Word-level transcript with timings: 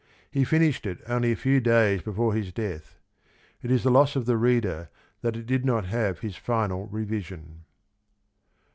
He 0.31 0.43
finished 0.45 0.87
it 0.87 0.99
only 1.07 1.31
a 1.31 1.35
few 1.35 1.59
days 1.61 2.01
before 2.01 2.33
his 2.33 2.51
death. 2.51 2.97
It 3.61 3.69
is 3.69 3.83
the 3.83 3.91
loss 3.91 4.15
of 4.15 4.25
the 4.25 4.35
reader 4.35 4.89
that 5.21 5.35
it 5.37 5.45
did 5.45 5.63
not 5.63 5.85
have 5.85 6.21
his 6.21 6.35
final 6.35 6.87
revision. 6.87 7.65